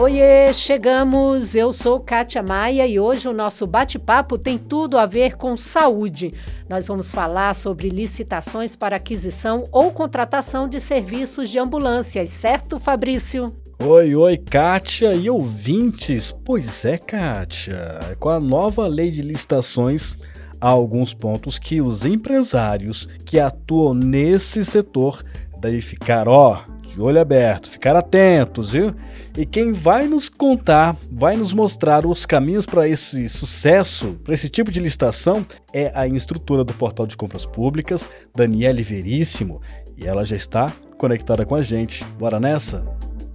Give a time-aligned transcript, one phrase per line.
[0.00, 1.54] Oiê, chegamos!
[1.54, 6.32] Eu sou Kátia Maia e hoje o nosso bate-papo tem tudo a ver com saúde.
[6.70, 13.54] Nós vamos falar sobre licitações para aquisição ou contratação de serviços de ambulâncias, certo, Fabrício?
[13.78, 16.34] Oi, oi, Kátia e ouvintes.
[16.46, 20.14] Pois é, Kátia, com a nova lei de licitações,
[20.58, 25.22] há alguns pontos que os empresários que atuam nesse setor
[25.60, 26.64] devem ficar, ó,
[27.04, 28.94] olho aberto, ficar atentos, viu?
[29.36, 34.48] E quem vai nos contar, vai nos mostrar os caminhos para esse sucesso, para esse
[34.48, 39.60] tipo de licitação, é a instrutora do Portal de Compras Públicas, Daniele Veríssimo,
[39.96, 42.04] e ela já está conectada com a gente.
[42.18, 42.84] Bora nessa?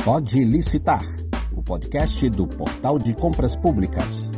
[0.03, 1.03] Pode licitar,
[1.51, 4.31] o podcast do Portal de Compras Públicas.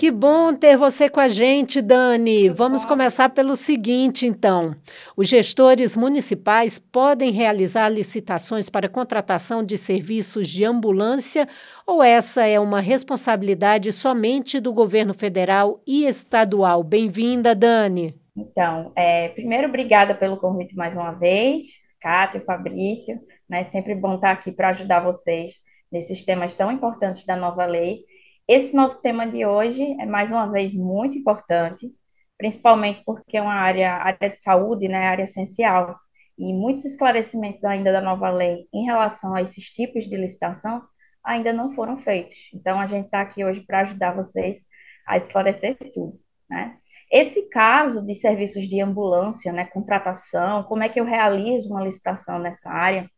[0.00, 2.48] Que bom ter você com a gente, Dani.
[2.48, 4.74] Vamos começar pelo seguinte, então.
[5.14, 11.46] Os gestores municipais podem realizar licitações para contratação de serviços de ambulância
[11.86, 16.82] ou essa é uma responsabilidade somente do governo federal e estadual?
[16.82, 18.14] Bem-vinda, Dani.
[18.34, 21.62] Então, é, primeiro, obrigada pelo convite mais uma vez,
[22.00, 23.20] Cátia, Fabrício.
[23.46, 25.56] Né, sempre bom estar aqui para ajudar vocês
[25.92, 28.08] nesses temas tão importantes da nova lei
[28.50, 31.88] esse nosso tema de hoje é mais uma vez muito importante,
[32.36, 35.96] principalmente porque é uma área, área de saúde, né, área essencial,
[36.36, 40.82] e muitos esclarecimentos ainda da nova lei em relação a esses tipos de licitação
[41.22, 42.36] ainda não foram feitos.
[42.52, 44.66] Então, a gente está aqui hoje para ajudar vocês
[45.06, 46.76] a esclarecer tudo, né?
[47.08, 52.40] Esse caso de serviços de ambulância, né, contratação, como é que eu realizo uma licitação
[52.40, 53.08] nessa área,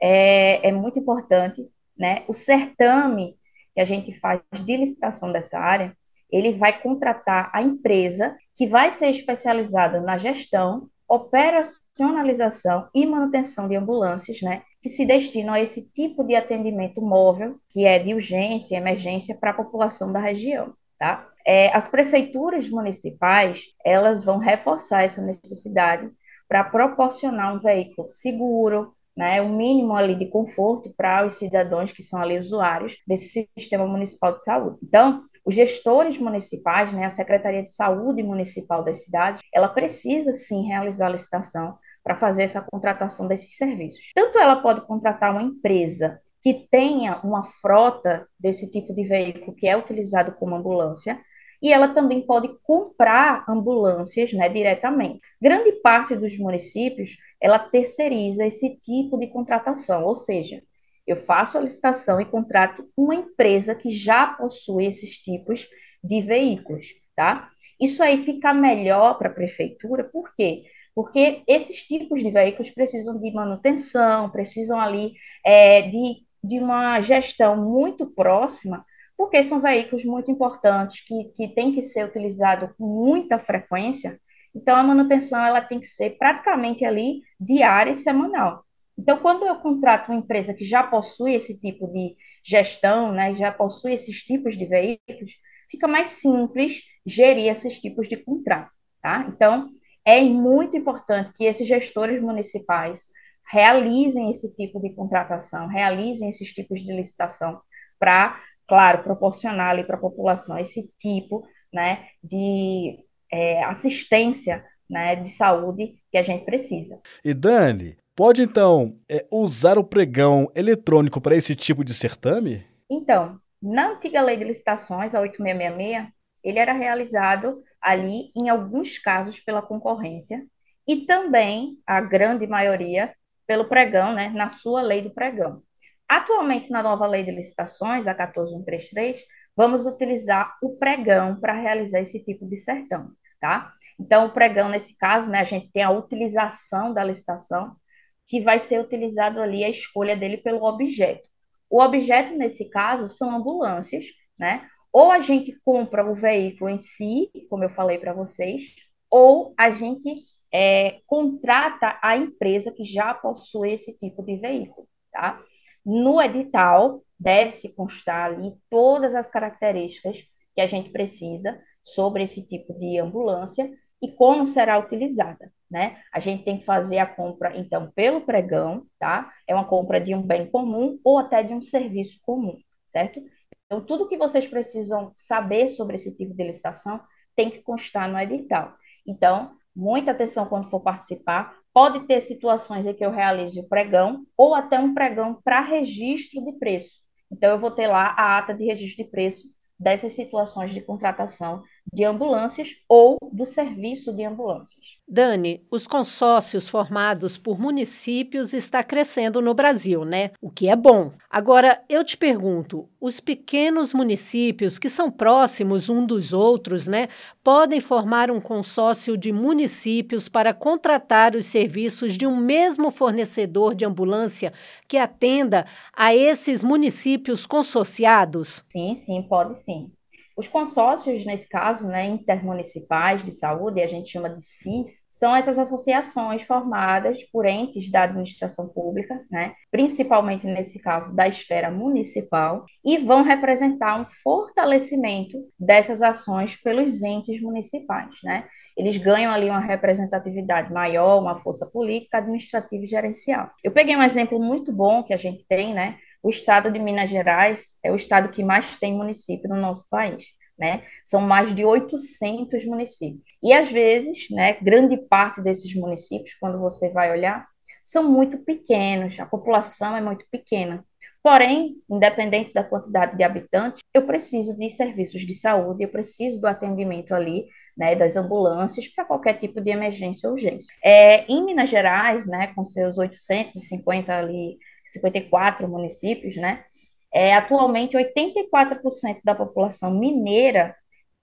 [0.00, 2.24] é, é muito importante, né?
[2.26, 3.37] O certame
[3.78, 5.96] que a gente faz de licitação dessa área,
[6.32, 13.76] ele vai contratar a empresa que vai ser especializada na gestão, operacionalização e manutenção de
[13.76, 18.74] ambulâncias, né, que se destinam a esse tipo de atendimento móvel, que é de urgência
[18.74, 21.28] e emergência para a população da região, tá?
[21.46, 26.10] É, as prefeituras municipais, elas vão reforçar essa necessidade
[26.48, 32.04] para proporcionar um veículo seguro, né, o mínimo ali de conforto para os cidadãos que
[32.04, 34.78] são ali usuários desse sistema municipal de saúde.
[34.80, 40.68] Então, os gestores municipais, né, a Secretaria de Saúde Municipal das cidades, ela precisa sim
[40.68, 44.12] realizar a licitação para fazer essa contratação desses serviços.
[44.14, 49.66] Tanto ela pode contratar uma empresa que tenha uma frota desse tipo de veículo que
[49.66, 51.20] é utilizado como ambulância,
[51.60, 55.20] e ela também pode comprar ambulâncias né, diretamente.
[55.40, 60.62] Grande parte dos municípios, ela terceiriza esse tipo de contratação, ou seja,
[61.06, 65.66] eu faço a licitação e contrato uma empresa que já possui esses tipos
[66.04, 66.86] de veículos,
[67.16, 67.50] tá?
[67.80, 70.64] Isso aí fica melhor para a prefeitura, por quê?
[70.94, 75.14] Porque esses tipos de veículos precisam de manutenção, precisam ali
[75.44, 78.84] é, de, de uma gestão muito próxima
[79.18, 84.20] porque são veículos muito importantes que, que têm que ser utilizados com muita frequência,
[84.54, 88.64] então a manutenção ela tem que ser praticamente ali diária e semanal.
[88.96, 93.52] Então, quando eu contrato uma empresa que já possui esse tipo de gestão, né, já
[93.52, 95.32] possui esses tipos de veículos,
[95.70, 98.70] fica mais simples gerir esses tipos de contrato,
[99.02, 99.26] tá?
[99.28, 99.68] Então,
[100.04, 103.06] é muito importante que esses gestores municipais
[103.50, 107.60] realizem esse tipo de contratação, realizem esses tipos de licitação
[107.98, 111.42] para claro, proporcionar ali para a população esse tipo
[111.72, 112.98] né, de
[113.32, 117.00] é, assistência né, de saúde que a gente precisa.
[117.24, 122.64] E Dani, pode então é, usar o pregão eletrônico para esse tipo de certame?
[122.90, 126.12] Então, na antiga lei de licitações, a 8666,
[126.44, 130.44] ele era realizado ali, em alguns casos, pela concorrência,
[130.86, 133.12] e também, a grande maioria,
[133.46, 135.62] pelo pregão, né, na sua lei do pregão.
[136.08, 139.20] Atualmente, na nova lei de licitações, a 14133,
[139.54, 143.10] vamos utilizar o pregão para realizar esse tipo de sertão,
[143.40, 143.72] tá?
[144.00, 147.76] Então, o pregão, nesse caso, né, a gente tem a utilização da licitação,
[148.24, 151.28] que vai ser utilizado ali a escolha dele pelo objeto.
[151.68, 154.04] O objeto, nesse caso, são ambulâncias,
[154.38, 154.66] né?
[154.92, 158.74] Ou a gente compra o veículo em si, como eu falei para vocês,
[159.10, 165.42] ou a gente é, contrata a empresa que já possui esse tipo de veículo, tá?
[165.90, 170.22] No edital, deve-se constar ali todas as características
[170.54, 175.96] que a gente precisa sobre esse tipo de ambulância e como será utilizada, né?
[176.12, 179.32] A gente tem que fazer a compra, então, pelo pregão, tá?
[179.46, 183.22] É uma compra de um bem comum ou até de um serviço comum, certo?
[183.64, 187.00] Então, tudo que vocês precisam saber sobre esse tipo de licitação
[187.34, 188.74] tem que constar no edital.
[189.06, 194.26] Então, muita atenção quando for participar, pode ter situações em que eu realize o pregão
[194.36, 196.98] ou até um pregão para registro de preço.
[197.30, 199.46] Então, eu vou ter lá a ata de registro de preço
[199.78, 204.98] dessas situações de contratação de ambulâncias ou do serviço de ambulâncias.
[205.06, 210.30] Dani, os consórcios formados por municípios está crescendo no Brasil, né?
[210.40, 211.12] O que é bom.
[211.30, 217.08] Agora, eu te pergunto, os pequenos municípios que são próximos um dos outros, né,
[217.42, 223.84] podem formar um consórcio de municípios para contratar os serviços de um mesmo fornecedor de
[223.84, 224.52] ambulância
[224.86, 228.64] que atenda a esses municípios consorciados?
[228.70, 229.90] Sim, sim, pode sim.
[230.38, 235.58] Os consórcios, nesse caso, né, intermunicipais de saúde, a gente chama de CIS, são essas
[235.58, 242.98] associações formadas por entes da administração pública, né, principalmente nesse caso da esfera municipal, e
[242.98, 248.20] vão representar um fortalecimento dessas ações pelos entes municipais.
[248.22, 248.44] Né?
[248.76, 253.50] Eles ganham ali uma representatividade maior, uma força política, administrativa e gerencial.
[253.64, 255.96] Eu peguei um exemplo muito bom que a gente tem, né?
[256.22, 260.26] O estado de Minas Gerais é o estado que mais tem município no nosso país.
[260.58, 260.82] Né?
[261.04, 263.22] São mais de 800 municípios.
[263.40, 267.46] E às vezes, né, grande parte desses municípios, quando você vai olhar,
[267.82, 270.84] são muito pequenos, a população é muito pequena.
[271.22, 276.46] Porém, independente da quantidade de habitantes, eu preciso de serviços de saúde, eu preciso do
[276.46, 280.74] atendimento ali, né, das ambulâncias para qualquer tipo de emergência ou urgência.
[280.82, 284.58] É, em Minas Gerais, né, com seus 850 ali
[284.90, 286.64] 54 municípios, né?
[287.12, 290.76] É, atualmente, 84% da população mineira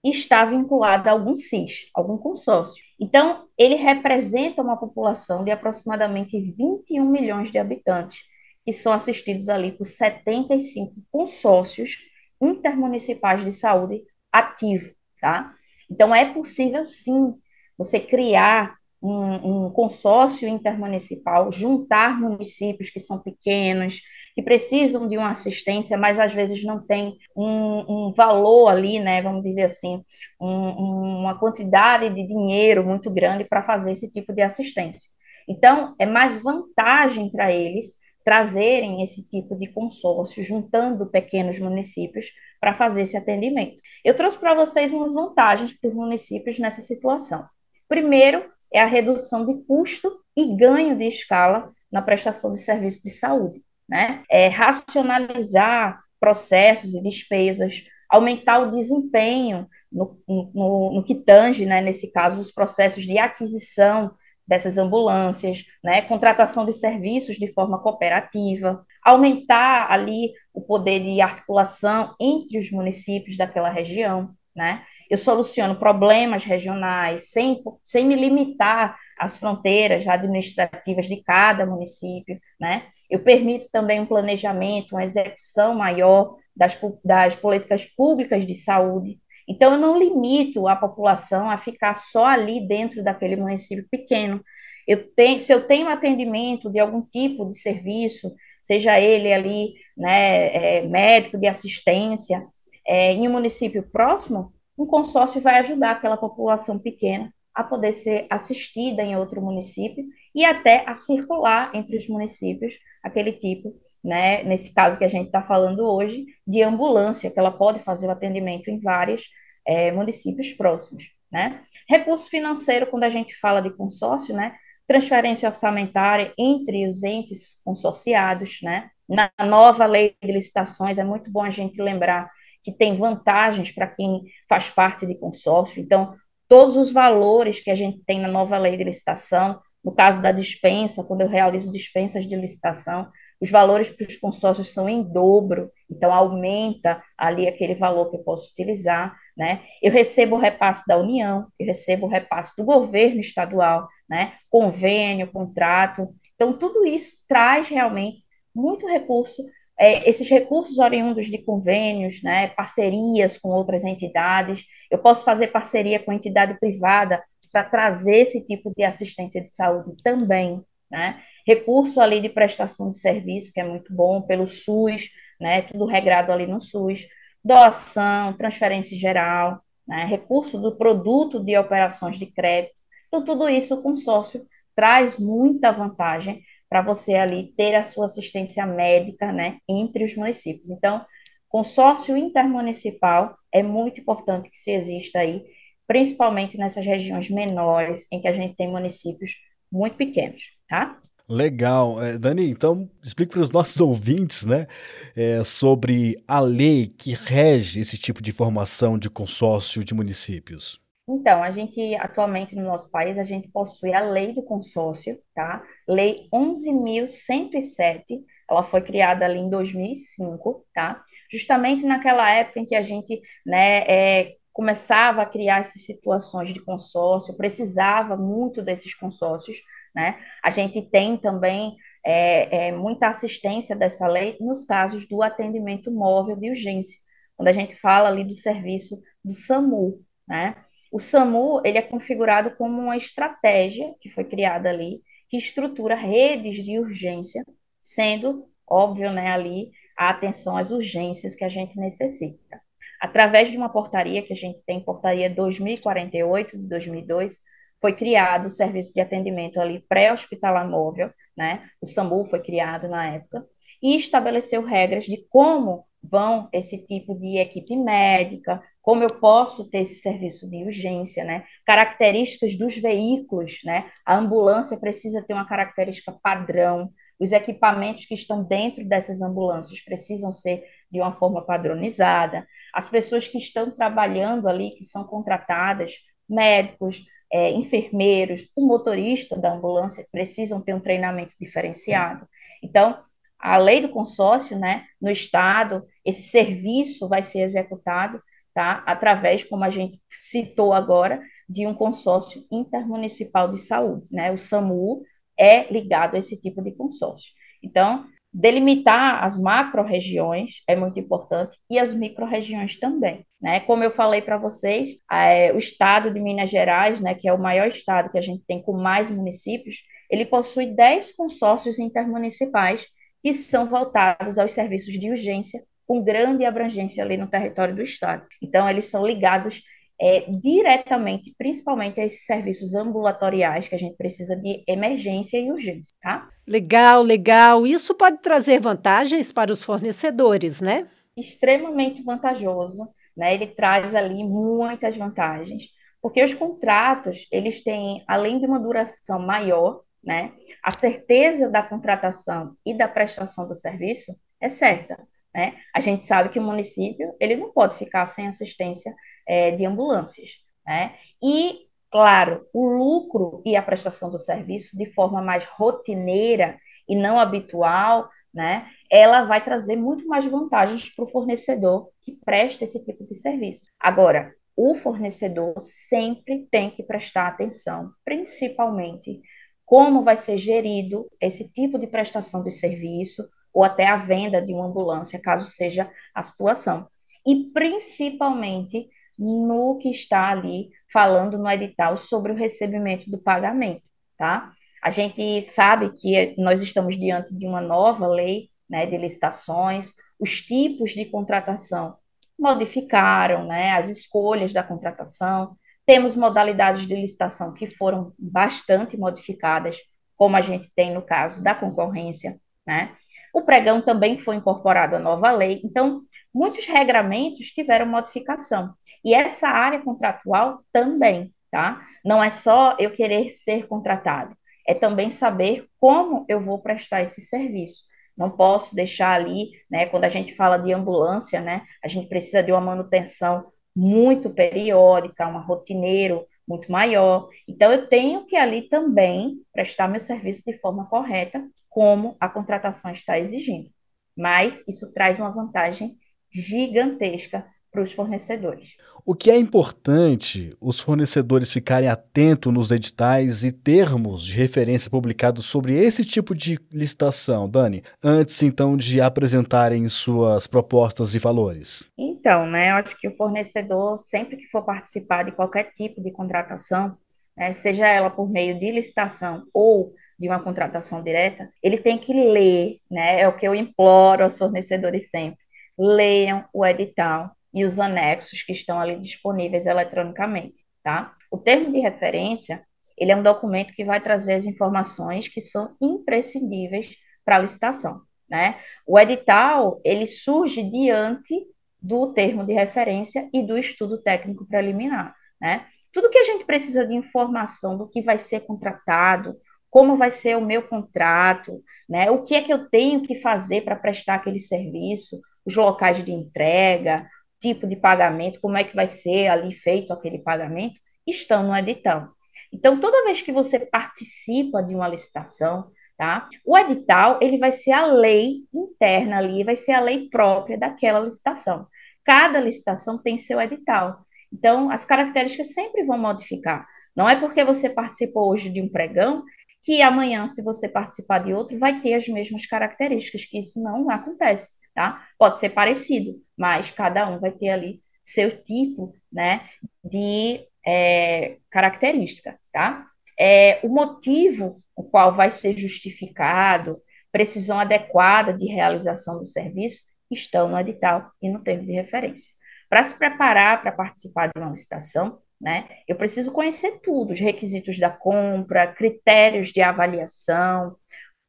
[0.04, 2.84] está vinculada a algum CIS, algum consórcio.
[2.98, 8.20] Então, ele representa uma população de aproximadamente 21 milhões de habitantes,
[8.64, 12.04] que são assistidos ali por 75 consórcios
[12.40, 14.02] intermunicipais de saúde
[14.32, 15.54] ativo, tá?
[15.90, 17.34] Então, é possível, sim,
[17.78, 24.00] você criar um, um, consórcio intermunicipal, juntar municípios que são pequenos,
[24.34, 29.22] que precisam de uma assistência, mas às vezes não tem um, um valor ali, né,
[29.22, 30.02] vamos dizer assim,
[30.40, 35.10] um, uma quantidade de dinheiro muito grande para fazer esse tipo de assistência.
[35.48, 37.94] Então, é mais vantagem para eles
[38.24, 43.80] trazerem esse tipo de consórcio, juntando pequenos municípios para fazer esse atendimento.
[44.04, 47.46] Eu trouxe para vocês umas vantagens para os municípios nessa situação.
[47.88, 53.10] Primeiro, é a redução de custo e ganho de escala na prestação de serviço de
[53.10, 53.62] saúde.
[53.88, 54.22] Né?
[54.30, 62.10] É racionalizar processos e despesas, aumentar o desempenho no, no, no que tange, né, nesse
[62.10, 64.10] caso, os processos de aquisição
[64.46, 72.14] dessas ambulâncias, né, contratação de serviços de forma cooperativa, aumentar ali o poder de articulação
[72.20, 79.36] entre os municípios daquela região, né, eu soluciono problemas regionais sem, sem me limitar às
[79.36, 82.84] fronteiras administrativas de cada município, né?
[83.08, 89.18] Eu permito também um planejamento, uma execução maior das, das políticas públicas de saúde.
[89.48, 94.42] Então, eu não limito a população a ficar só ali dentro daquele município pequeno.
[94.86, 100.78] Eu tenho, se eu tenho atendimento de algum tipo de serviço, seja ele ali, né,
[100.78, 102.44] é, médico de assistência,
[102.86, 108.26] é, em um município próximo, um consórcio vai ajudar aquela população pequena a poder ser
[108.28, 114.74] assistida em outro município e até a circular entre os municípios aquele tipo, né, nesse
[114.74, 118.68] caso que a gente está falando hoje, de ambulância, que ela pode fazer o atendimento
[118.68, 119.24] em vários
[119.66, 121.04] é, municípios próximos.
[121.30, 121.62] Né?
[121.88, 124.56] Recurso financeiro, quando a gente fala de consórcio, né,
[124.86, 128.90] transferência orçamentária entre os entes consorciados, né?
[129.08, 132.30] Na nova lei de licitações, é muito bom a gente lembrar
[132.66, 135.80] que tem vantagens para quem faz parte de consórcio.
[135.80, 136.16] Então,
[136.48, 140.32] todos os valores que a gente tem na nova lei de licitação, no caso da
[140.32, 143.08] dispensa, quando eu realizo dispensas de licitação,
[143.40, 148.24] os valores para os consórcios são em dobro, então aumenta ali aquele valor que eu
[148.24, 149.62] posso utilizar, né?
[149.80, 154.32] Eu recebo o repasse da União, eu recebo o repasse do governo estadual, né?
[154.50, 156.08] Convênio, contrato.
[156.34, 159.44] Então, tudo isso traz realmente muito recurso
[159.78, 165.98] é, esses recursos oriundos de convênios, né, parcerias com outras entidades, eu posso fazer parceria
[165.98, 171.22] com entidade privada para trazer esse tipo de assistência de saúde também, né?
[171.46, 176.32] Recurso ali de prestação de serviço, que é muito bom, pelo SUS, né, tudo regrado
[176.32, 177.06] ali no SUS,
[177.44, 182.74] doação, transferência geral, né, recurso do produto de operações de crédito.
[183.08, 188.66] Então, tudo isso o consórcio traz muita vantagem para você ali ter a sua assistência
[188.66, 190.70] médica, né, entre os municípios.
[190.70, 191.04] Então,
[191.48, 195.44] consórcio intermunicipal é muito importante que se exista aí,
[195.86, 199.32] principalmente nessas regiões menores, em que a gente tem municípios
[199.70, 200.42] muito pequenos.
[200.68, 201.00] tá?
[201.28, 202.02] Legal.
[202.02, 204.66] É, Dani, então explique para os nossos ouvintes né,
[205.14, 210.80] é, sobre a lei que rege esse tipo de formação de consórcio de municípios.
[211.08, 215.62] Então, a gente, atualmente no nosso país, a gente possui a lei do consórcio, tá?
[215.86, 221.02] Lei 11.107, ela foi criada ali em 2005, tá?
[221.30, 226.60] Justamente naquela época em que a gente, né, é, começava a criar essas situações de
[226.64, 229.58] consórcio, precisava muito desses consórcios,
[229.94, 230.18] né?
[230.42, 236.36] A gente tem também é, é, muita assistência dessa lei nos casos do atendimento móvel
[236.36, 236.98] de urgência,
[237.36, 240.56] quando a gente fala ali do serviço do SAMU, né?
[240.92, 246.62] O SAMU ele é configurado como uma estratégia que foi criada ali, que estrutura redes
[246.62, 247.44] de urgência,
[247.80, 252.60] sendo óbvio, né, ali a atenção às urgências que a gente necessita.
[253.00, 257.40] Através de uma portaria que a gente tem, portaria 2048 de 2002,
[257.80, 261.68] foi criado o serviço de atendimento ali pré-hospitalar móvel, né?
[261.80, 263.46] O SAMU foi criado na época
[263.82, 269.78] e estabeleceu regras de como vão esse tipo de equipe médica, como eu posso ter
[269.78, 271.44] esse serviço de urgência, né?
[271.66, 273.90] Características dos veículos, né?
[274.06, 280.30] A ambulância precisa ter uma característica padrão, os equipamentos que estão dentro dessas ambulâncias precisam
[280.30, 285.94] ser de uma forma padronizada, as pessoas que estão trabalhando ali, que são contratadas,
[286.28, 292.24] médicos, é, enfermeiros, o motorista da ambulância precisam ter um treinamento diferenciado.
[292.62, 293.02] Então,
[293.36, 298.22] a lei do consórcio, né, no estado, esse serviço vai ser executado,
[298.56, 304.38] tá, através, como a gente citou agora, de um consórcio intermunicipal de saúde, né, o
[304.38, 305.02] SAMU
[305.38, 307.30] é ligado a esse tipo de consórcio.
[307.62, 313.26] Então, delimitar as macro-regiões é muito importante e as micro-regiões também.
[313.40, 313.60] Né?
[313.60, 317.38] Como eu falei para vocês, é, o estado de Minas Gerais, né, que é o
[317.38, 319.76] maior estado que a gente tem com mais municípios,
[320.10, 322.86] ele possui 10 consórcios intermunicipais
[323.22, 328.26] que são voltados aos serviços de urgência com grande abrangência ali no território do estado.
[328.42, 329.62] Então, eles são ligados
[330.00, 335.94] é, diretamente, principalmente a esses serviços ambulatoriais que a gente precisa de emergência e urgência,
[336.02, 336.28] tá?
[336.46, 337.66] Legal, legal.
[337.66, 340.86] Isso pode trazer vantagens para os fornecedores, né?
[341.16, 343.34] Extremamente vantajoso, né?
[343.34, 345.68] Ele traz ali muitas vantagens,
[346.02, 350.32] porque os contratos, eles têm, além de uma duração maior, né?
[350.62, 354.98] A certeza da contratação e da prestação do serviço é certa,
[355.36, 355.54] né?
[355.74, 358.96] A gente sabe que o município, ele não pode ficar sem assistência
[359.28, 360.30] é, de ambulâncias.
[360.66, 360.94] Né?
[361.22, 367.20] E, claro, o lucro e a prestação do serviço de forma mais rotineira e não
[367.20, 373.04] habitual, né, ela vai trazer muito mais vantagens para o fornecedor que presta esse tipo
[373.04, 373.68] de serviço.
[373.78, 379.20] Agora, o fornecedor sempre tem que prestar atenção, principalmente
[379.66, 384.52] como vai ser gerido esse tipo de prestação de serviço ou até a venda de
[384.52, 386.86] uma ambulância, caso seja a situação.
[387.26, 393.80] E principalmente no que está ali falando no edital sobre o recebimento do pagamento,
[394.18, 394.52] tá?
[394.82, 400.42] A gente sabe que nós estamos diante de uma nova lei né, de licitações, os
[400.42, 401.96] tipos de contratação
[402.38, 409.78] modificaram, né, as escolhas da contratação, temos modalidades de licitação que foram bastante modificadas,
[410.14, 412.94] como a gente tem no caso da concorrência, né?
[413.36, 416.00] O pregão também foi incorporado à nova lei, então
[416.32, 418.72] muitos regramentos tiveram modificação.
[419.04, 421.82] E essa área contratual também, tá?
[422.02, 424.34] Não é só eu querer ser contratado,
[424.66, 427.84] é também saber como eu vou prestar esse serviço.
[428.16, 432.42] Não posso deixar ali, né, quando a gente fala de ambulância, né, a gente precisa
[432.42, 437.28] de uma manutenção muito periódica, uma rotineiro muito maior.
[437.46, 442.90] Então eu tenho que ali também prestar meu serviço de forma correta, como a contratação
[442.90, 443.68] está exigindo.
[444.16, 445.98] Mas isso traz uma vantagem
[446.32, 448.78] gigantesca para os fornecedores.
[449.04, 455.44] O que é importante os fornecedores ficarem atentos nos editais e termos de referência publicados
[455.44, 461.90] sobre esse tipo de licitação, Dani, antes então de apresentarem suas propostas e valores?
[461.98, 466.10] Então, né, eu acho que o fornecedor, sempre que for participar de qualquer tipo de
[466.10, 466.96] contratação,
[467.36, 472.12] né, seja ela por meio de licitação ou de uma contratação direta, ele tem que
[472.12, 475.46] ler, né, é o que eu imploro aos fornecedores sempre
[475.78, 481.14] leiam o edital e os anexos que estão ali disponíveis eletronicamente, tá?
[481.30, 482.64] O termo de referência,
[482.96, 488.00] ele é um documento que vai trazer as informações que são imprescindíveis para a licitação,
[488.28, 488.58] né?
[488.86, 491.46] O edital, ele surge diante
[491.80, 495.66] do termo de referência e do estudo técnico preliminar, né?
[495.92, 499.36] Tudo que a gente precisa de informação do que vai ser contratado,
[499.76, 502.10] como vai ser o meu contrato, né?
[502.10, 506.12] O que é que eu tenho que fazer para prestar aquele serviço, os locais de
[506.12, 507.06] entrega,
[507.38, 512.08] tipo de pagamento, como é que vai ser ali feito aquele pagamento, estão no edital.
[512.50, 516.26] Então, toda vez que você participa de uma licitação, tá?
[516.42, 521.00] O edital, ele vai ser a lei interna ali, vai ser a lei própria daquela
[521.00, 521.66] licitação.
[522.02, 524.06] Cada licitação tem seu edital.
[524.32, 526.66] Então, as características sempre vão modificar.
[526.96, 529.22] Não é porque você participou hoje de um pregão
[529.66, 533.90] que amanhã, se você participar de outro, vai ter as mesmas características, que isso não
[533.90, 535.04] acontece, tá?
[535.18, 539.48] Pode ser parecido, mas cada um vai ter ali seu tipo, né,
[539.82, 542.86] de é, característica, tá?
[543.18, 546.80] É, o motivo o qual vai ser justificado,
[547.10, 552.30] precisão adequada de realização do serviço, estão no edital e no termo de referência.
[552.68, 557.78] Para se preparar para participar de uma licitação, né, eu preciso conhecer tudo, os requisitos
[557.78, 560.76] da compra, critérios de avaliação,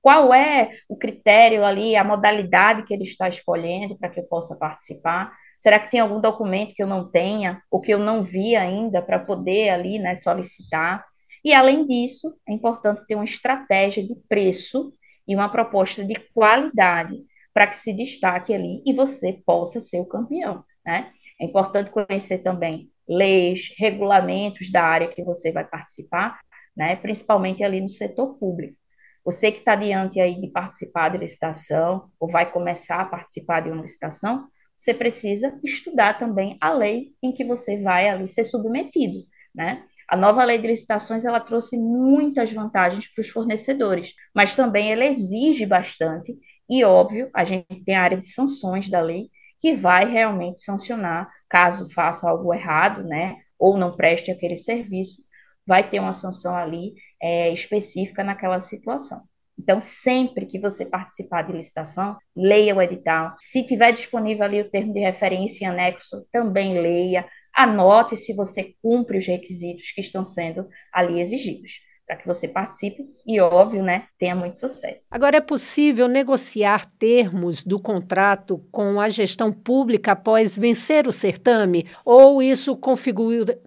[0.02, 4.56] qual é o critério ali, a modalidade que ele está escolhendo para que eu possa
[4.56, 5.34] participar.
[5.58, 9.02] Será que tem algum documento que eu não tenha ou que eu não vi ainda
[9.02, 11.04] para poder ali, né, solicitar?
[11.44, 14.94] E além disso, é importante ter uma estratégia de preço
[15.28, 17.18] e uma proposta de qualidade
[17.54, 21.12] para que se destaque ali e você possa ser o campeão, né?
[21.40, 26.40] É importante conhecer também leis, regulamentos da área que você vai participar,
[26.76, 26.96] né?
[26.96, 28.78] Principalmente ali no setor público.
[29.24, 33.70] Você que está diante aí de participar de licitação ou vai começar a participar de
[33.70, 34.48] uma licitação,
[34.78, 39.84] você precisa estudar também a lei em que você vai ali ser submetido, né?
[40.08, 45.06] A nova lei de licitações ela trouxe muitas vantagens para os fornecedores, mas também ela
[45.06, 46.34] exige bastante
[46.70, 49.30] e óbvio a gente tem a área de sanções da lei
[49.68, 55.22] que vai realmente sancionar caso faça algo errado, né, ou não preste aquele serviço,
[55.66, 59.24] vai ter uma sanção ali é, específica naquela situação.
[59.60, 63.36] Então, sempre que você participar de licitação, leia o edital.
[63.40, 67.28] Se tiver disponível ali o termo de referência em anexo, também leia.
[67.54, 73.06] Anote se você cumpre os requisitos que estão sendo ali exigidos para que você participe
[73.26, 75.08] e, óbvio, né, tenha muito sucesso.
[75.12, 81.86] Agora, é possível negociar termos do contrato com a gestão pública após vencer o certame?
[82.06, 83.60] Ou isso configura,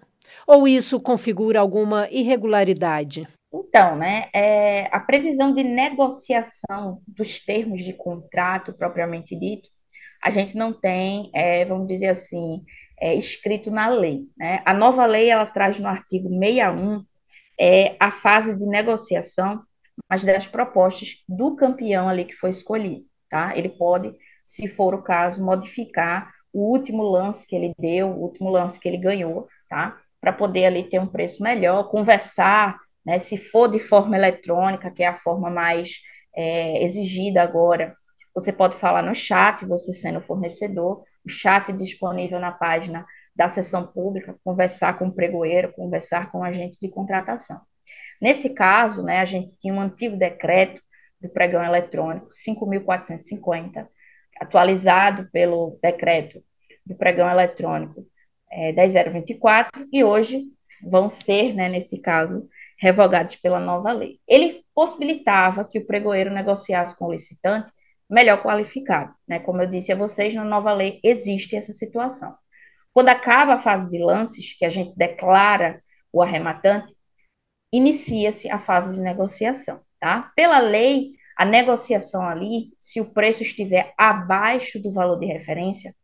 [0.47, 3.27] ou isso configura alguma irregularidade?
[3.53, 9.69] Então, né, é, a previsão de negociação dos termos de contrato propriamente dito,
[10.23, 12.63] a gente não tem, é, vamos dizer assim,
[12.99, 14.21] é, escrito na lei.
[14.37, 14.61] Né?
[14.65, 17.03] A nova lei ela traz no artigo 61
[17.63, 19.61] é a fase de negociação,
[20.09, 23.55] mas das propostas do campeão ali que foi escolhido, tá?
[23.55, 24.11] Ele pode,
[24.43, 28.87] se for o caso, modificar o último lance que ele deu, o último lance que
[28.87, 29.95] ele ganhou, tá?
[30.19, 33.19] Para poder ali ter um preço melhor, conversar, né?
[33.19, 35.99] Se for de forma eletrônica, que é a forma mais
[36.35, 37.95] é, exigida agora,
[38.33, 43.87] você pode falar no chat, você sendo fornecedor, o chat disponível na página da sessão
[43.87, 47.61] pública, conversar com o pregoeiro, conversar com o agente de contratação.
[48.21, 50.81] Nesse caso, né, a gente tinha um antigo decreto
[51.19, 53.87] do pregão eletrônico 5.450,
[54.39, 56.43] atualizado pelo decreto
[56.85, 58.05] do pregão eletrônico
[58.51, 60.45] é, 10024, e hoje
[60.83, 62.47] vão ser, né, nesse caso,
[62.79, 64.19] revogados pela nova lei.
[64.27, 67.71] Ele possibilitava que o pregoeiro negociasse com o licitante
[68.09, 69.13] melhor qualificado.
[69.27, 69.39] Né?
[69.39, 72.35] Como eu disse a vocês, na nova lei existe essa situação.
[72.93, 76.93] Quando acaba a fase de lances, que a gente declara o arrematante,
[77.71, 80.31] inicia-se a fase de negociação, tá?
[80.35, 85.95] Pela lei, a negociação ali, se o preço estiver abaixo do valor de referência,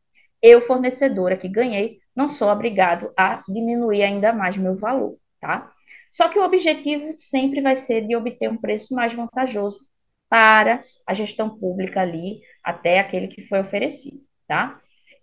[0.42, 5.72] eu, fornecedora que ganhei, não sou obrigado a diminuir ainda mais meu valor, tá?
[6.10, 9.80] Só que o objetivo sempre vai ser de obter um preço mais vantajoso
[10.30, 14.80] para a gestão pública ali, até aquele que foi oferecido, tá?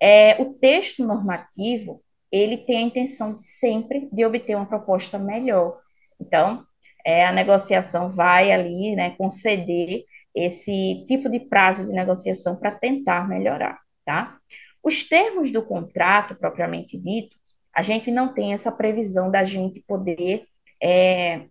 [0.06, 5.80] É, o texto normativo, ele tem a intenção de, sempre de obter uma proposta melhor.
[6.20, 6.62] Então,
[7.06, 13.26] é, a negociação vai ali, né, conceder esse tipo de prazo de negociação para tentar
[13.26, 14.36] melhorar, tá?
[14.82, 17.34] Os termos do contrato, propriamente dito,
[17.72, 20.44] a gente não tem essa previsão da gente poder
[20.82, 21.46] é,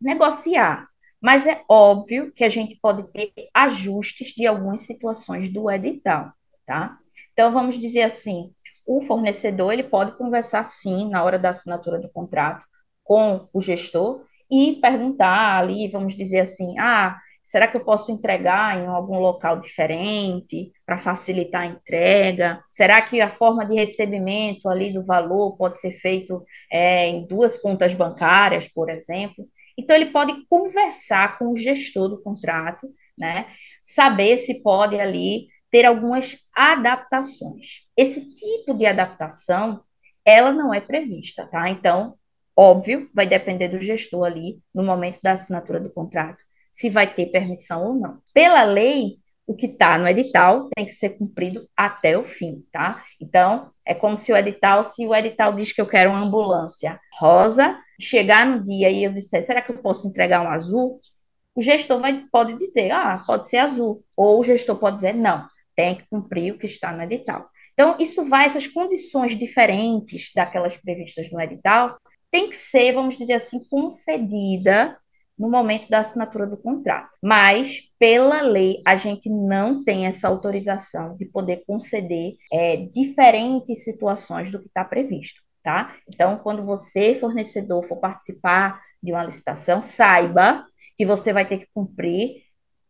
[0.00, 0.88] negociar,
[1.20, 6.32] mas é óbvio que a gente pode ter ajustes de algumas situações do edital,
[6.66, 6.98] tá?
[7.34, 8.50] Então, vamos dizer assim,
[8.86, 12.64] o fornecedor ele pode conversar sim na hora da assinatura do contrato
[13.02, 18.78] com o gestor e perguntar ali, vamos dizer assim, ah, será que eu posso entregar
[18.78, 22.62] em algum local diferente para facilitar a entrega?
[22.70, 27.56] Será que a forma de recebimento ali do valor pode ser feito é, em duas
[27.58, 29.44] contas bancárias, por exemplo?
[29.76, 33.48] Então, ele pode conversar com o gestor do contrato, né?
[33.82, 37.80] Saber se pode ali ter algumas adaptações.
[37.96, 39.80] Esse tipo de adaptação,
[40.24, 41.68] ela não é prevista, tá?
[41.68, 42.14] Então,
[42.56, 46.38] óbvio, vai depender do gestor ali, no momento da assinatura do contrato,
[46.70, 48.18] se vai ter permissão ou não.
[48.32, 49.16] Pela lei,
[49.48, 53.02] o que está no edital tem que ser cumprido até o fim, tá?
[53.20, 57.00] Então, é como se o edital, se o edital diz que eu quero uma ambulância
[57.18, 61.00] rosa, chegar no dia e eu disser, será que eu posso entregar um azul?
[61.52, 64.04] O gestor vai, pode dizer, ah, pode ser azul.
[64.16, 67.48] Ou o gestor pode dizer, não, tem que cumprir o que está no edital.
[67.72, 71.98] Então, isso vai, essas condições diferentes daquelas previstas no edital,
[72.30, 74.96] tem que ser, vamos dizer assim, concedida
[75.38, 77.10] no momento da assinatura do contrato.
[77.22, 84.50] Mas, pela lei, a gente não tem essa autorização de poder conceder é, diferentes situações
[84.50, 85.94] do que está previsto, tá?
[86.08, 90.64] Então, quando você, fornecedor, for participar de uma licitação, saiba
[90.96, 92.43] que você vai ter que cumprir,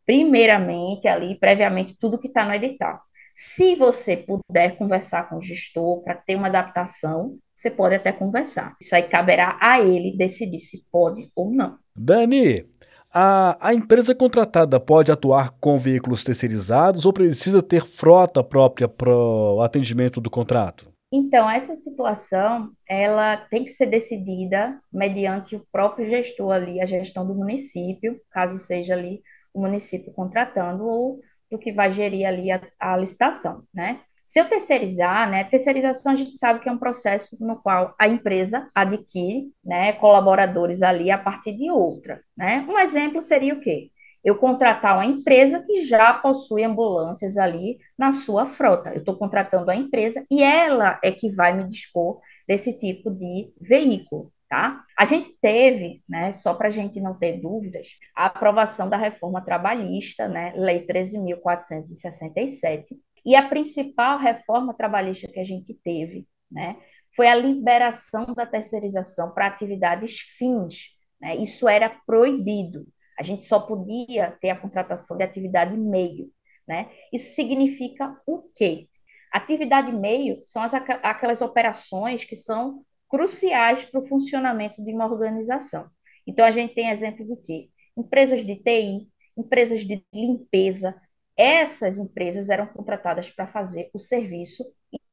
[0.07, 3.01] primeiramente, ali, previamente, tudo que está no edital.
[3.35, 8.77] Se você puder conversar com o gestor para ter uma adaptação, você pode até conversar.
[8.81, 11.77] Isso aí caberá a ele decidir se pode ou não.
[11.97, 12.64] Dani,
[13.12, 19.11] a, a empresa contratada pode atuar com veículos terceirizados ou precisa ter frota própria para
[19.11, 20.93] o atendimento do contrato?
[21.12, 27.25] Então, essa situação, ela tem que ser decidida mediante o próprio gestor ali, a gestão
[27.25, 29.23] do município, caso seja ali
[29.55, 34.01] o município contratando, ou do que vai gerir ali a, a licitação, né?
[34.23, 38.09] Se eu terceirizar, né, terceirização a gente sabe que é um processo no qual a
[38.09, 42.67] empresa adquire, né, colaboradores ali a partir de outra, né?
[42.69, 43.90] Um exemplo seria o quê?
[44.25, 48.90] Eu contratar uma empresa que já possui ambulâncias ali na sua frota.
[48.90, 53.53] Eu estou contratando a empresa e ela é que vai me dispor desse tipo de
[53.61, 54.33] veículo.
[54.55, 54.85] Tá?
[54.97, 59.45] A gente teve, né, só para a gente não ter dúvidas, a aprovação da reforma
[59.45, 62.85] trabalhista, né, Lei 13.467,
[63.27, 66.77] e a principal reforma trabalhista que a gente teve, né,
[67.17, 70.90] foi a liberação da terceirização para atividades fins.
[71.21, 71.35] Né?
[71.35, 72.87] Isso era proibido.
[73.19, 76.31] A gente só podia ter a contratação de atividade meio.
[76.64, 76.93] Né?
[77.12, 78.88] Isso significa o quê?
[79.33, 85.88] Atividade meio são as, aquelas operações que são cruciais para o funcionamento de uma organização.
[86.27, 87.69] Então, a gente tem exemplo do quê?
[87.97, 90.95] Empresas de TI, empresas de limpeza.
[91.37, 94.64] Essas empresas eram contratadas para fazer o serviço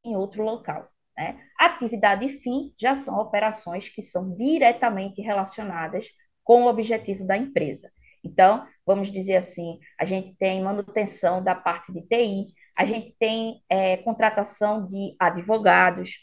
[0.04, 0.88] em outro local.
[1.16, 1.38] Né?
[1.58, 6.06] Atividade fim já são operações que são diretamente relacionadas
[6.44, 7.90] com o objetivo da empresa.
[8.24, 13.62] Então, vamos dizer assim, a gente tem manutenção da parte de TI, a gente tem
[13.68, 16.18] é, contratação de advogados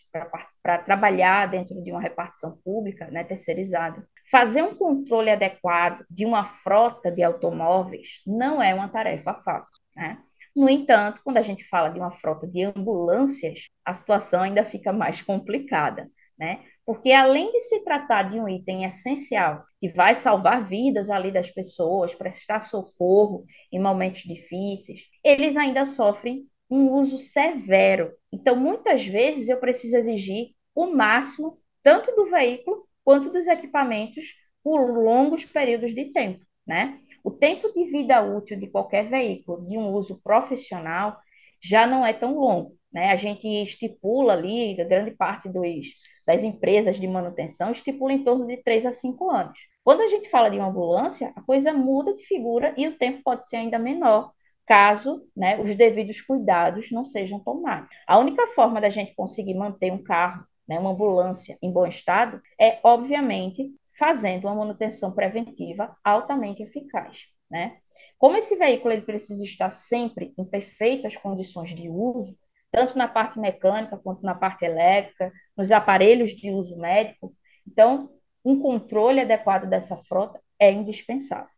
[0.61, 4.05] para trabalhar dentro de uma repartição pública, né, terceirizada.
[4.31, 9.81] Fazer um controle adequado de uma frota de automóveis não é uma tarefa fácil.
[9.95, 10.17] Né?
[10.55, 14.91] No entanto, quando a gente fala de uma frota de ambulâncias, a situação ainda fica
[14.91, 16.63] mais complicada, né?
[16.89, 21.47] Porque além de se tratar de um item essencial que vai salvar vidas ali das
[21.47, 28.11] pessoas, prestar socorro em momentos difíceis, eles ainda sofrem um uso severo.
[28.33, 34.25] Então, muitas vezes eu preciso exigir o máximo tanto do veículo quanto dos equipamentos
[34.63, 36.99] por longos períodos de tempo, né?
[37.23, 41.19] O tempo de vida útil de qualquer veículo de um uso profissional
[41.61, 43.11] já não é tão longo, né?
[43.11, 45.85] A gente estipula ali, grande parte dos
[46.29, 49.57] das empresas de manutenção estipula em torno de 3 a 5 anos.
[49.83, 53.23] Quando a gente fala de uma ambulância, a coisa muda de figura e o tempo
[53.23, 54.31] pode ser ainda menor,
[54.67, 57.89] caso né, os devidos cuidados não sejam tomados.
[58.07, 62.39] A única forma da gente conseguir manter um carro, né, uma ambulância em bom estado,
[62.61, 67.23] é, obviamente, fazendo uma manutenção preventiva altamente eficaz.
[67.49, 67.77] Né?
[68.19, 72.37] Como esse veículo ele precisa estar sempre em perfeitas condições de uso,
[72.71, 77.35] tanto na parte mecânica quanto na parte elétrica, nos aparelhos de uso médico.
[77.67, 78.09] Então,
[78.43, 81.49] um controle adequado dessa frota é indispensável.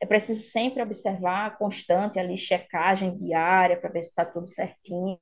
[0.00, 5.18] É preciso sempre observar constante ali, checagem diária para ver se está tudo certinho,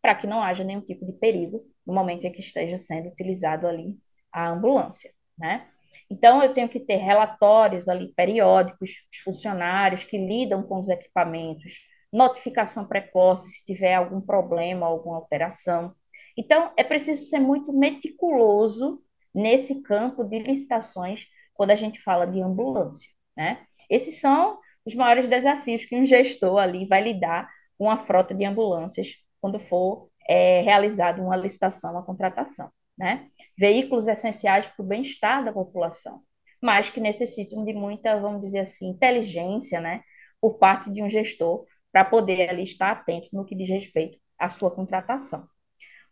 [0.00, 3.66] para que não haja nenhum tipo de perigo no momento em que esteja sendo utilizado
[3.66, 3.96] ali
[4.30, 5.68] a ambulância, né?
[6.10, 11.78] Então, eu tenho que ter relatórios ali periódicos dos funcionários que lidam com os equipamentos,
[12.14, 15.94] notificação precoce se tiver algum problema, alguma alteração.
[16.36, 19.02] Então, é preciso ser muito meticuloso
[19.34, 23.66] nesse campo de licitações quando a gente fala de ambulância, né?
[23.90, 28.44] Esses são os maiores desafios que um gestor ali vai lidar com a frota de
[28.44, 33.28] ambulâncias quando for é, realizada uma licitação, uma contratação, né?
[33.58, 36.22] Veículos essenciais para o bem-estar da população.
[36.62, 40.02] mas que necessitam de muita, vamos dizer assim, inteligência, né,
[40.40, 44.48] por parte de um gestor para poder ali estar atento no que diz respeito à
[44.48, 45.46] sua contratação.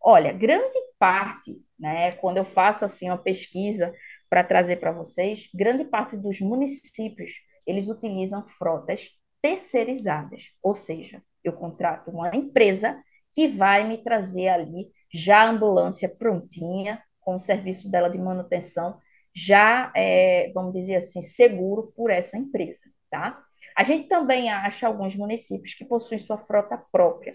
[0.01, 3.93] Olha, grande parte, né, quando eu faço assim uma pesquisa
[4.31, 7.33] para trazer para vocês, grande parte dos municípios,
[7.67, 9.11] eles utilizam frotas
[9.43, 12.97] terceirizadas, ou seja, eu contrato uma empresa
[13.33, 19.01] que vai me trazer ali já a ambulância prontinha, com o serviço dela de manutenção
[19.35, 23.43] já, é, vamos dizer assim, seguro por essa empresa, tá?
[23.77, 27.33] A gente também acha alguns municípios que possuem sua frota própria,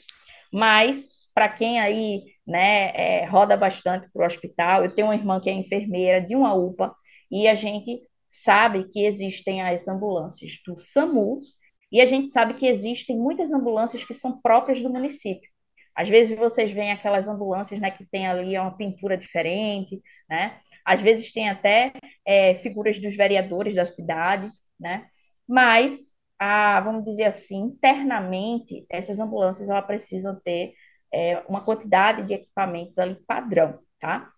[0.52, 5.40] mas para quem aí, né, é, roda bastante para o hospital, eu tenho uma irmã
[5.40, 6.96] que é enfermeira de uma UPA
[7.30, 11.42] e a gente sabe que existem as ambulâncias do SAMU
[11.92, 15.50] e a gente sabe que existem muitas ambulâncias que são próprias do município.
[15.96, 20.60] Às vezes vocês veem aquelas ambulâncias, né, que tem ali uma pintura diferente, né?
[20.86, 21.92] Às vezes tem até
[22.26, 25.08] é, figuras dos vereadores da cidade, né?
[25.48, 26.02] Mas,
[26.40, 30.74] a, vamos dizer assim, internamente, essas ambulâncias elas precisam ter
[31.14, 34.32] é, uma quantidade de equipamentos ali padrão, tá?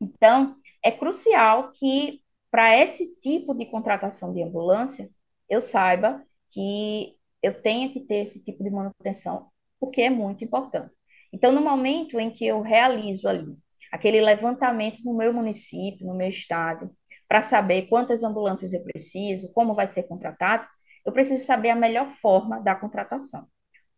[0.00, 5.10] Então, é crucial que para esse tipo de contratação de ambulância,
[5.48, 9.48] eu saiba que eu tenha que ter esse tipo de manutenção,
[9.78, 10.92] porque é muito importante.
[11.32, 13.56] Então, no momento em que eu realizo ali
[13.92, 16.90] aquele levantamento no meu município, no meu estado,
[17.28, 20.66] para saber quantas ambulâncias eu preciso, como vai ser contratado,
[21.04, 23.46] eu preciso saber a melhor forma da contratação.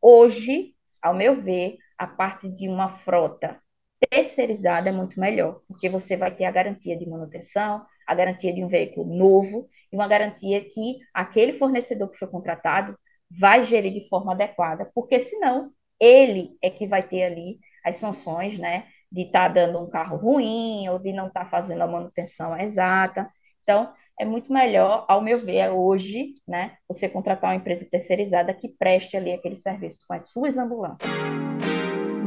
[0.00, 3.60] Hoje, ao meu ver, a parte de uma frota
[4.10, 8.64] terceirizada é muito melhor, porque você vai ter a garantia de manutenção, a garantia de
[8.64, 12.98] um veículo novo e uma garantia que aquele fornecedor que foi contratado
[13.30, 18.58] vai gerir de forma adequada, porque senão ele é que vai ter ali as sanções,
[18.58, 21.86] né, de estar tá dando um carro ruim ou de não estar tá fazendo a
[21.86, 23.30] manutenção exata.
[23.62, 28.68] Então, é muito melhor, ao meu ver, hoje, né, você contratar uma empresa terceirizada que
[28.68, 31.11] preste ali aquele serviço com as suas ambulâncias.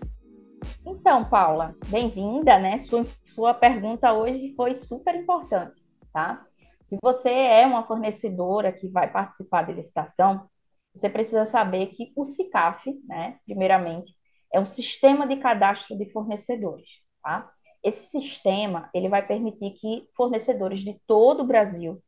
[0.86, 2.78] Então, Paula, bem-vinda, né?
[2.78, 6.44] Sua, sua pergunta hoje foi super importante, tá?
[6.88, 10.48] Se você é uma fornecedora que vai participar da licitação,
[10.94, 14.16] você precisa saber que o SICAF, né, primeiramente,
[14.50, 17.52] é um sistema de cadastro de fornecedores, tá?
[17.84, 22.02] Esse sistema, ele vai permitir que fornecedores de todo o Brasil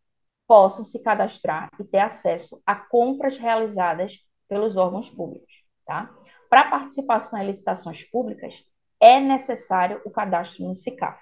[0.49, 6.11] possam se cadastrar e ter acesso a compras realizadas pelos órgãos públicos, tá?
[6.49, 8.64] Para participação em licitações públicas,
[8.99, 11.21] é necessário o cadastro no SICAF.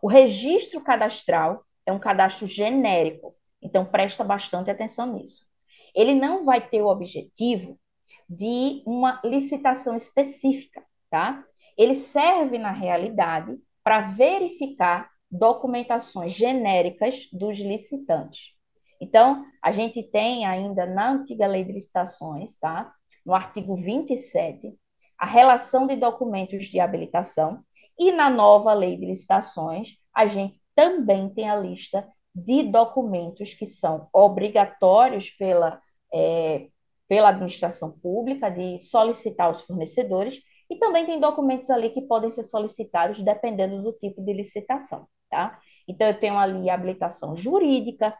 [0.00, 5.46] O registro cadastral é um cadastro genérico, então presta bastante atenção nisso.
[5.94, 7.80] Ele não vai ter o objetivo
[8.28, 11.42] de uma licitação específica, tá?
[11.78, 18.52] Ele serve na realidade para verificar documentações genéricas dos licitantes.
[19.00, 22.92] Então, a gente tem ainda na antiga lei de licitações, tá?
[23.24, 24.74] No artigo 27,
[25.16, 27.64] a relação de documentos de habilitação
[27.98, 33.66] e na nova lei de licitações, a gente também tem a lista de documentos que
[33.66, 35.82] são obrigatórios pela,
[36.14, 36.68] é,
[37.08, 42.44] pela administração pública, de solicitar aos fornecedores, e também tem documentos ali que podem ser
[42.44, 45.58] solicitados dependendo do tipo de licitação, tá?
[45.88, 48.16] Então, eu tenho ali habilitação jurídica,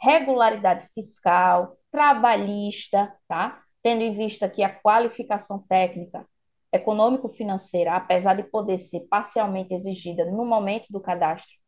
[0.00, 3.62] regularidade fiscal, trabalhista, tá?
[3.84, 6.26] Tendo em vista que a qualificação técnica
[6.72, 11.59] econômico-financeira, apesar de poder ser parcialmente exigida no momento do cadastro,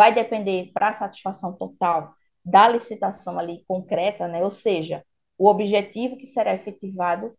[0.00, 4.42] vai depender para a satisfação total da licitação ali concreta, né?
[4.42, 5.04] Ou seja,
[5.36, 7.36] o objetivo que será efetivado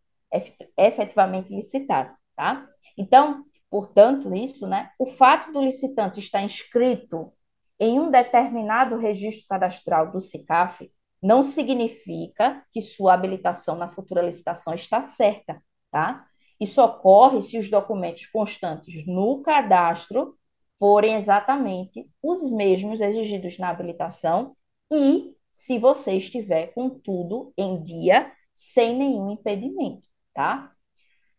[0.78, 2.68] efetivamente licitado, tá?
[2.96, 4.92] Então, portanto, isso, né?
[5.00, 7.34] O fato do licitante estar inscrito
[7.80, 10.88] em um determinado registro cadastral do SICAF
[11.20, 16.28] não significa que sua habilitação na futura licitação está certa, tá?
[16.60, 20.38] Isso ocorre se os documentos constantes no cadastro
[20.82, 24.56] forem exatamente os mesmos exigidos na habilitação
[24.92, 30.72] e se você estiver com tudo em dia, sem nenhum impedimento, tá?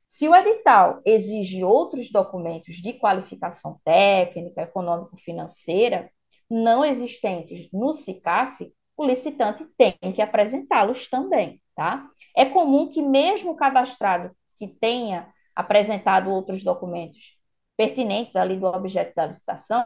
[0.07, 6.09] Se o edital exige outros documentos de qualificação técnica, econômico-financeira,
[6.49, 12.09] não existentes no SICAF, o licitante tem que apresentá-los também, tá?
[12.37, 17.42] É comum que mesmo o cadastrado que tenha apresentado outros documentos
[17.83, 19.83] pertinentes ali do objeto da licitação,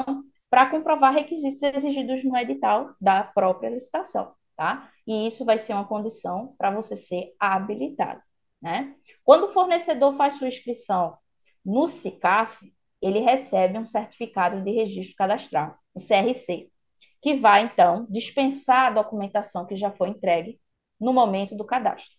[0.50, 4.90] para comprovar requisitos exigidos no edital da própria licitação, tá?
[5.06, 8.20] E isso vai ser uma condição para você ser habilitado,
[8.60, 8.94] né?
[9.24, 11.16] Quando o fornecedor faz sua inscrição
[11.64, 16.70] no SICAF, ele recebe um certificado de registro cadastral, o CRC,
[17.22, 20.60] que vai, então, dispensar a documentação que já foi entregue
[21.00, 22.18] no momento do cadastro.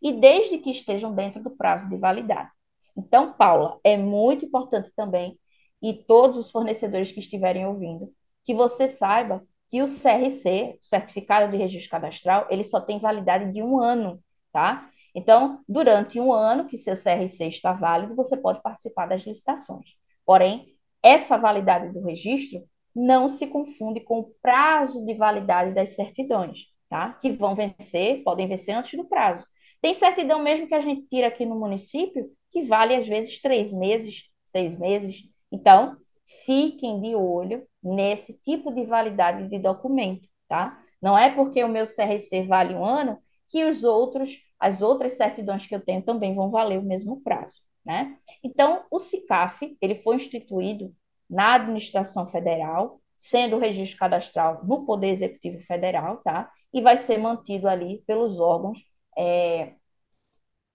[0.00, 2.50] E desde que estejam dentro do prazo de validade.
[2.98, 5.38] Então, Paula, é muito importante também,
[5.80, 11.56] e todos os fornecedores que estiverem ouvindo, que você saiba que o CRC, Certificado de
[11.56, 14.20] Registro Cadastral, ele só tem validade de um ano,
[14.52, 14.90] tá?
[15.14, 19.90] Então, durante um ano que seu CRC está válido, você pode participar das licitações.
[20.26, 26.66] Porém, essa validade do registro não se confunde com o prazo de validade das certidões,
[26.88, 27.12] tá?
[27.12, 29.46] Que vão vencer, podem vencer antes do prazo.
[29.80, 33.72] Tem certidão mesmo que a gente tira aqui no município que vale às vezes três
[33.72, 35.22] meses, seis meses.
[35.50, 35.96] Então,
[36.44, 40.78] fiquem de olho nesse tipo de validade de documento, tá?
[41.00, 45.66] Não é porque o meu CRC vale um ano que os outros, as outras certidões
[45.66, 48.16] que eu tenho também vão valer o mesmo prazo, né?
[48.42, 50.94] Então, o CICAF, ele foi instituído
[51.28, 56.50] na administração federal, sendo o registro cadastral no Poder Executivo Federal, tá?
[56.72, 58.78] E vai ser mantido ali pelos órgãos,
[59.16, 59.74] é,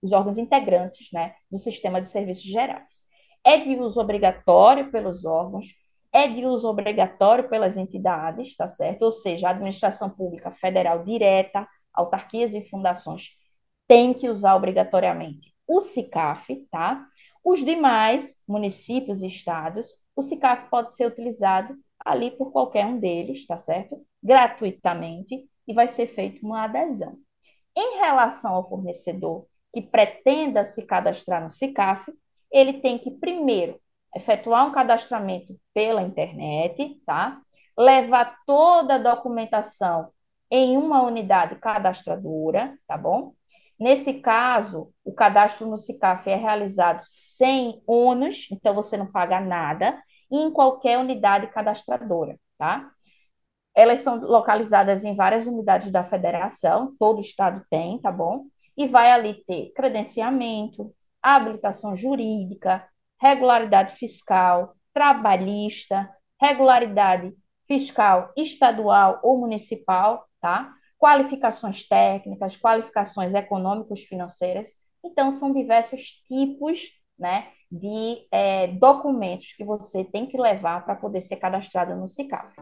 [0.04, 3.04] os órgãos integrantes, né, do sistema de serviços gerais.
[3.44, 5.68] É de uso obrigatório pelos órgãos,
[6.12, 9.04] é de uso obrigatório pelas entidades, tá certo?
[9.04, 13.32] Ou seja, a administração pública federal direta, autarquias e fundações
[13.88, 17.08] tem que usar obrigatoriamente o SICAF, tá?
[17.44, 23.48] Os demais municípios e estados o SICAF pode ser utilizado ali por qualquer um deles,
[23.48, 24.06] tá certo?
[24.22, 27.18] Gratuitamente, e vai ser feita uma adesão.
[27.76, 32.12] Em relação ao fornecedor que pretenda se cadastrar no SICAF,
[32.52, 33.80] ele tem que primeiro
[34.16, 37.42] efetuar um cadastramento pela internet, tá?
[37.78, 40.12] Levar toda a documentação
[40.52, 43.34] em uma unidade cadastradora, tá bom?
[43.80, 50.00] Nesse caso, o cadastro no SICAF é realizado sem ônus, então você não paga nada,
[50.32, 52.92] em qualquer unidade cadastradora, tá?
[53.76, 58.46] Elas são localizadas em várias unidades da federação, todo estado tem, tá bom?
[58.78, 62.86] E vai ali ter credenciamento, habilitação jurídica,
[63.22, 66.10] regularidade fiscal, trabalhista,
[66.42, 67.34] regularidade
[67.68, 70.74] fiscal estadual ou municipal, tá?
[71.04, 74.70] qualificações técnicas, qualificações econômicas financeiras.
[75.04, 81.20] Então, são diversos tipos né, de é, documentos que você tem que levar para poder
[81.20, 82.56] ser cadastrado no SICAF.